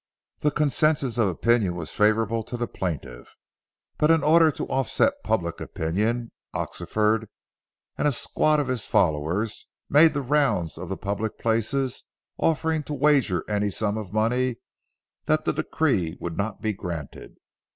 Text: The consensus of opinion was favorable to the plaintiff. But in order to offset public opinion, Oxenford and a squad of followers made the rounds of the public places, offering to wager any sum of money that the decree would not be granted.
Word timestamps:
The 0.39 0.49
consensus 0.49 1.19
of 1.19 1.27
opinion 1.27 1.75
was 1.75 1.91
favorable 1.91 2.41
to 2.45 2.57
the 2.57 2.65
plaintiff. 2.67 3.35
But 3.99 4.09
in 4.09 4.23
order 4.23 4.49
to 4.49 4.65
offset 4.67 5.21
public 5.23 5.61
opinion, 5.61 6.31
Oxenford 6.55 7.29
and 7.99 8.07
a 8.07 8.11
squad 8.11 8.59
of 8.59 8.81
followers 8.81 9.67
made 9.91 10.15
the 10.15 10.23
rounds 10.23 10.79
of 10.79 10.89
the 10.89 10.97
public 10.97 11.37
places, 11.37 12.03
offering 12.39 12.81
to 12.85 12.95
wager 12.95 13.45
any 13.47 13.69
sum 13.69 13.95
of 13.95 14.11
money 14.11 14.55
that 15.25 15.45
the 15.45 15.53
decree 15.53 16.17
would 16.19 16.35
not 16.35 16.63
be 16.63 16.73
granted. 16.73 17.35